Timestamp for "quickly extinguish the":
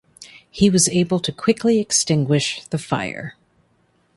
1.31-2.79